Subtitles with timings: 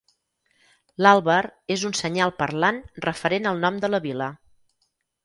[1.05, 1.35] L'àlber
[1.75, 4.31] és un senyal parlant referent al nom de la vila.